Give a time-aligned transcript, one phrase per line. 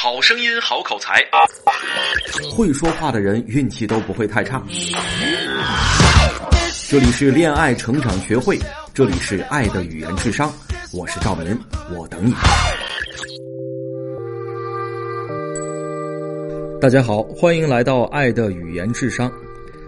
[0.00, 1.20] 好声音，好口才，
[2.54, 4.62] 会说话的人运气都不会太差。
[6.88, 8.56] 这里是恋爱成长学会，
[8.94, 10.54] 这里是爱的语言智商，
[10.92, 11.60] 我是赵明，
[11.92, 12.32] 我等你。
[16.80, 19.28] 大家好，欢迎来到爱的语言智商。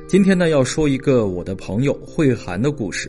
[0.08, 3.08] 今天呢，要说一个我的朋友慧涵的故事。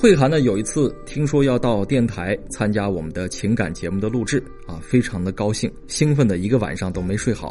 [0.00, 7.48] 慧涵呢，有一次听说要到电台参加我们的情感节目的录制啊，非常的高兴，兴奋的一个晚上都没睡好。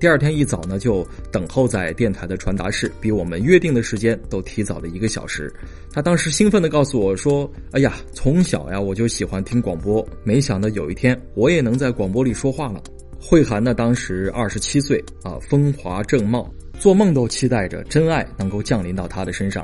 [0.00, 5.52] 第二天一早呢，就等候在电台的传达室，比我们约定的时间都提早了一个小时。
[5.92, 12.82] 他当时兴奋的告诉我说：“哎呀，从小呀我就喜欢听广播，没想到有一天我也能在广播里说话了。”
[13.20, 19.62] 慧涵呢，当时二十七岁啊，风华正茂，做梦都期待着真爱能够降临到他的身上。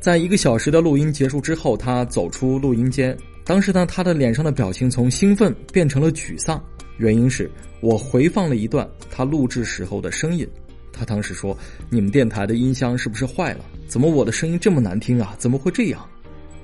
[0.00, 3.14] 在一个小时的录音结束之后，他走出录音间。
[3.44, 6.62] 当时呢，他的脸上的表情从兴奋变成了沮丧，
[6.96, 7.50] 原因是
[7.82, 10.48] 我回放了一段他录制时候的声音。
[10.90, 11.56] 他当时说
[11.90, 13.64] ：“你们电台的音箱是不是坏了？
[13.86, 15.34] 怎么我的声音这么难听啊？
[15.38, 16.02] 怎么会这样？”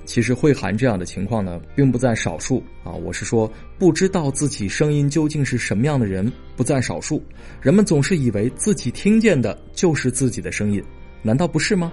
[0.06, 2.92] 其实慧涵这样的情况呢，并不在少数啊。
[2.92, 7.22] 我是说，不知道自己声音究竟是什么样的人不在少数。
[7.60, 10.82] 人们总是以为自己听见的就是自己的声音，
[11.22, 11.92] 难道不是吗？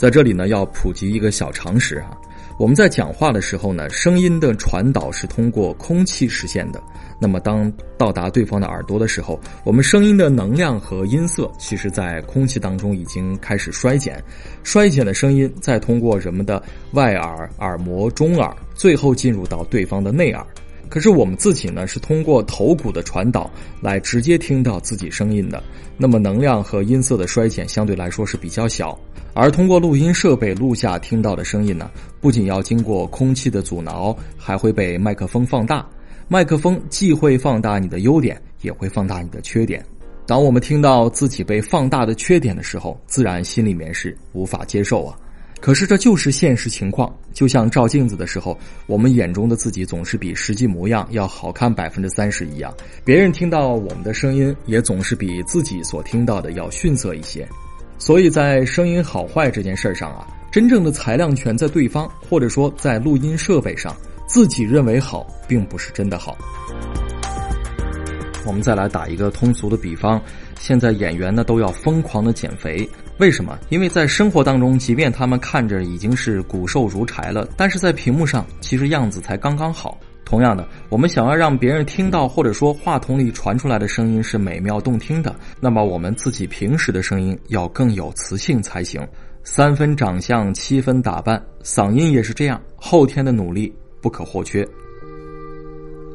[0.00, 2.16] 在这里呢，要普及一个小常识啊。
[2.58, 6.82] 我们在讲话的时候呢，声音的传导是通过空气实现的。
[7.20, 14.24] 那么，当到达对方的耳朵的时候，我们声音的能量和音色，其实在空气当中已经开始衰减。
[14.62, 16.62] 衰减的声音再通过人们的
[16.92, 20.42] 外耳、耳膜、中耳，最后进入到对方的内耳。
[20.90, 23.48] 可是我们自己呢，是通过头骨的传导
[23.80, 25.62] 来直接听到自己声音的，
[25.96, 28.98] 那么能量和音色的衰减相对来说是比较小。
[29.32, 31.88] 而通过录音设备录下听到的声音呢，
[32.20, 35.86] 不仅要经过空气的阻挠，还会被麦克风放大。
[36.26, 39.84] 麦克风既会放大你的优点，也会放大你的缺点。
[40.26, 45.16] 当我们听到自己被放大的缺点的时候，自然心里面是无法接受啊。
[45.60, 52.74] 可是这就是现实情况，就像照镜子的时候，我们眼中的自己总是比实际模样要好看百分之三十一样。
[53.04, 57.46] 别人听到我们的声音，也总是比自己所听到的要逊色一些。
[57.98, 63.94] 所以在声音好坏这件事上啊，真正的裁量权在对方，或者说在录音设备上，
[64.26, 66.34] 自己认为好，并不是真的好。
[68.46, 70.18] 我们再来打一个通俗的比方，
[70.58, 72.88] 现在演员呢都要疯狂的减肥。
[73.20, 73.58] 为什么？
[73.68, 79.98] 因为在生活当中，即便他们看着已经是骨瘦如柴了，但是在屏幕上其实样子才刚刚好。
[80.24, 89.06] 同样的，我们想要让别人听到，或者说话筒里传出来的声音是美妙动听的，那么我们自己平时的声音要更有磁性才行。
[89.44, 93.70] 三分长相，七分打扮，嗓音也是这样，后天的努力
[94.00, 94.66] 不可或缺。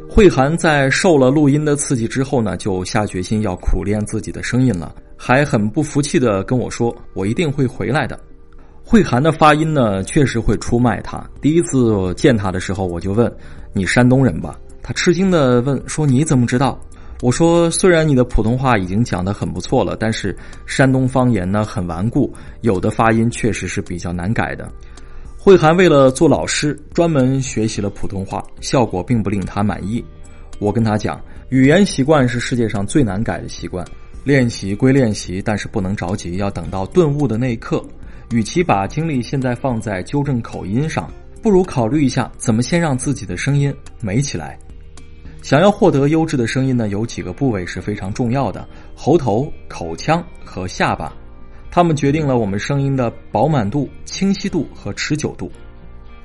[0.10, 4.96] 慧涵在受了录音的刺激之后呢，就下决心要苦练自己的声音了。
[5.18, 8.20] 还很不服气的跟我说：“我一定会回来的。”
[8.84, 11.24] 慧涵的发音呢，确实会出卖他。
[11.42, 13.31] 第一次见他的时候，我就问
[13.74, 16.80] ：“你山东人吧？”他吃惊的问：“说你怎么知道？”
[17.24, 20.38] 我说：“虽然你的普通话已经讲得很不错了，但是
[20.68, 22.31] 山东方言呢很顽固，
[22.62, 24.72] 有的发音确实是比较难改的。”
[25.40, 30.04] 慧涵为了做老师，专门学习了普通话，效果并不令他满意。
[30.59, 33.84] 我跟他讲：“语言习惯是世界上最难改的习惯。”
[34.25, 37.86] 练习归练习，但是不能着急，要等到顿悟的那一刻。
[38.31, 41.08] 与其把精力现在放在纠正口音上，
[41.44, 43.72] 不如考虑一下怎么先让自己的声音
[44.02, 44.58] 美起来。
[45.44, 51.16] 想要获得优质的声音呢，有几个部位是非常重要的：喉头、口腔和下巴，
[51.69, 55.52] 它们决定了我们声音的饱满度、清晰度和持久度。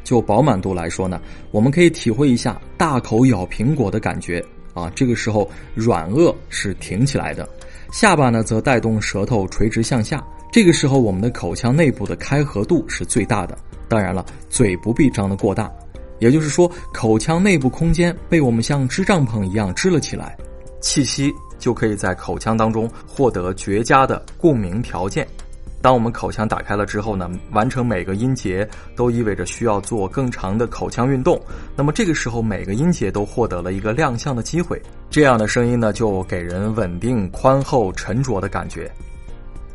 [0.02, 7.46] 就饱满度来说呢，我们可以体会一下大口咬苹果的感觉啊，这个时候软腭是挺起来的。
[7.90, 13.58] 下巴呢，则带动舌头垂直向下，这个时候我们的口腔内部的开合度是最大的。
[13.88, 15.70] 当然了，嘴不必张得过大，
[16.20, 20.36] 也就是说，口腔内部空间被我们像支帐篷一样支了起来，
[20.80, 25.26] 气息就可以在口腔当中获得绝佳的共鸣条件。
[25.82, 31.40] 当我们口腔打开了之后呢，完成每个音节都意味着需要做更长的口腔运动。
[31.74, 34.80] 那么这个时候，每个音节都获得了一个亮相的机会。
[35.08, 38.90] 这样的声音呢，就给人稳定、宽厚、沉着的感觉。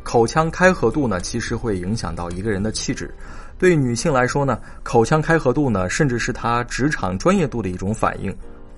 [0.04, 3.12] 口腔开合度呢，其实会影响到一个人的气质。
[3.58, 8.31] 对女性来说呢，口腔开合度呢，甚至是她职场专业度的一种反应。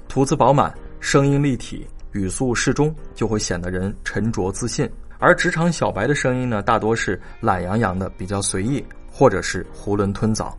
[0.07, 4.89] 吐字饱满，声音立体，语速适中，就会显得人沉着自信。
[5.19, 10.55] 而职场小白的声音呢，大多是懒洋洋的，比较随意，或者是囫囵吞枣。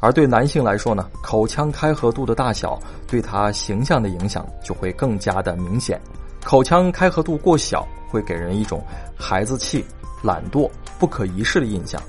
[0.00, 2.76] 而对男性来说呢，口腔开合度的大小
[3.06, 6.00] 对他形象的影响就会更加的明显。
[6.44, 8.84] 口腔开合度过小，会给人一种
[9.16, 9.84] 孩子气、
[10.24, 10.68] 懒惰、
[10.98, 12.02] 不可一世的印象。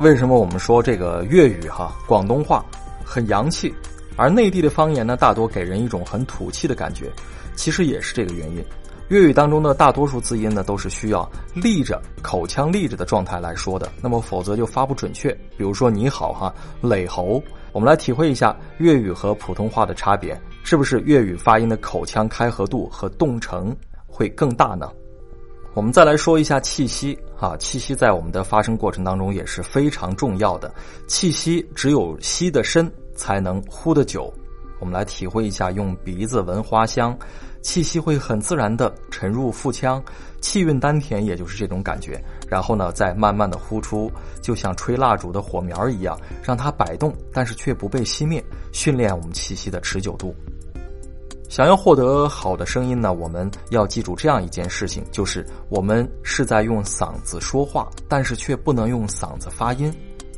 [0.00, 2.64] 为什么我们说这个粤语哈广东话
[3.04, 3.74] 很洋气，
[4.16, 7.12] 而内地的方言呢，大多给人一种很土气的感觉？
[7.54, 8.64] 其实也是这个原因。
[9.08, 15.30] 粤语当中的大多数字音呢，都是需要立着口腔立着的状态来说的，那么否则就发不准确。
[15.56, 17.42] 比如说你好哈，磊喉，
[17.72, 24.90] 我们来体会一下粤语和普通话的差别，是不是粤语发音的口腔开合度和动程会更大呢？
[25.74, 30.72] 我们再来说一下气息啊，气息在我们的发声过程当中也是非常重要的，
[31.06, 34.32] 气息只有吸得深才能呼得久。
[34.84, 37.18] 我们来体会一下，用鼻子闻花香，
[37.62, 40.04] 气息会很自然的沉入腹腔，
[40.42, 42.22] 气运丹田，也就是这种感觉。
[42.46, 50.34] 然后呢，再慢慢的呼出，就像吹蜡烛的火苗一样，让它摆动，但是却不被熄灭，训练我们气息的持久度。
[51.48, 59.90] 想要获得好的声音呢，我们要记住这样一件事情，就是我们是在用嗓子说话，但是却不能用嗓子发音。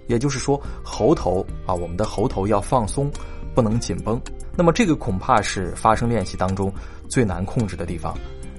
[0.07, 3.11] 也就是说，喉头啊，我们的喉头要放松。
[3.57, 4.21] 不能紧绷，
[4.55, 6.71] 那么这个恐怕是发声练习当中
[7.09, 8.15] 最难控制的地方。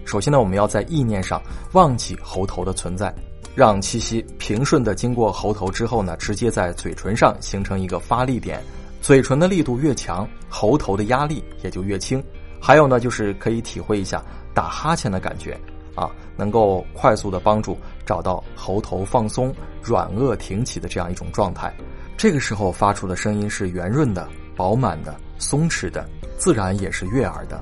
[0.06, 1.40] 首先呢，我们要在意念上
[1.74, 3.14] 忘记喉头的存在，
[3.54, 8.60] 让气息平顺的经过喉头之后呢，直接在嘴唇上形成一个发力点。
[9.00, 12.22] 嘴唇的力度越强，喉头的压力也就越轻。
[12.60, 14.20] 还有呢，就是可以体会一下
[14.52, 15.56] 打哈欠的感觉
[15.94, 19.54] 啊，能够快速的帮助找到喉头放松、
[19.84, 21.72] 软腭挺起的这样一种状态。
[22.18, 24.28] 这个时候发出的声音是圆润的。
[24.58, 26.04] 饱满的、松弛的，
[26.38, 27.58] 自然也是悦耳的。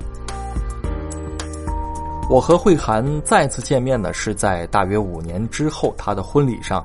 [2.28, 6.84] 我和慧涵再次见面呢，是在大约五年之后她的婚礼上。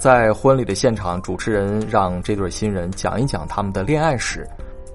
[0.00, 4.48] 在婚礼的现场，主持人让这对新人讲一讲他们的恋爱史。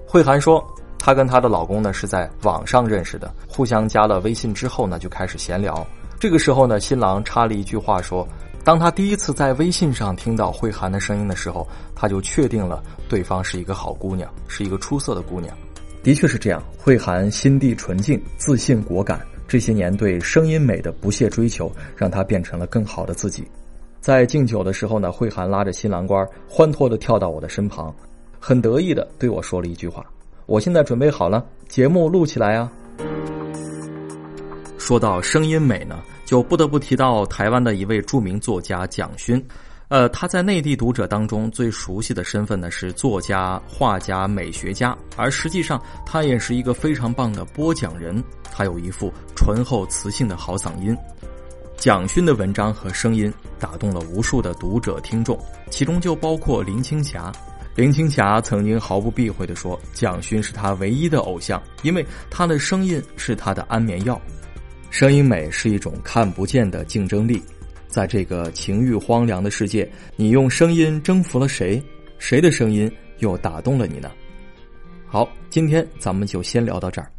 [0.06, 0.62] 慧涵说，
[0.98, 5.86] 她跟她的老公呢是在网上认识的，互相加了微信之后呢就开始闲聊。
[6.18, 8.26] 这个时候呢，新郎插了一句话说。
[8.66, 11.64] 当他第一次在微信上听到慧涵的声音的时候，
[11.94, 15.56] 他就确定了对方是一个好姑娘，是一个出色的姑娘。
[16.02, 23.46] 的确是这样，慧涵心地纯净、自信果敢，这些年对声音美的不懈追求，让她变成了更好的自己。
[24.00, 27.94] 在敬酒的时候呢，慧涵拉着新郎官欢脱的跳到我的身旁，
[28.40, 30.04] 很得意的对我说了一句话
[30.46, 32.72] ：“我现在准备好了，节目录起来啊。”
[34.76, 39.42] 说到声音美呢，就不得不提到台湾的一位著名作家蒋勋。
[39.88, 48.20] 呃，他在内地读者当中最熟悉的身份呢是作家、画家、美学家，而实际上他也是一个非常棒的播讲人。
[48.52, 50.96] 他有一副醇厚磁性的好嗓音。
[51.76, 55.38] 蒋勋的文章和声音打动了无数的读者听众，
[55.70, 57.30] 其中就包括林青霞。
[57.76, 64.20] 林青霞曾经毫不避讳地说，蒋勋是他唯一的偶像，因为他的声音是他的安眠药。
[64.90, 67.42] 声音美是一种看不见的竞争力，
[67.86, 71.82] 在这个情欲荒凉的世界，你用声音征服了谁？
[72.18, 74.10] 谁的声音又打动了你呢？
[75.06, 77.10] 好，今天咱们就先聊到这儿。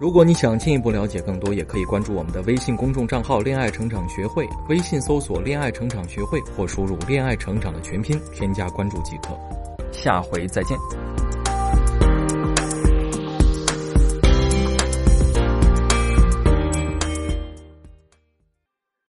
[0.00, 9.38] 如果你想进一步了解更多，也可以关注我们的微信公众账号“恋爱成长学会”，微信搜索“恋爱成长学会”或输入“恋爱成长”的全拼，添加关注即可。
[9.92, 10.76] 下回再见。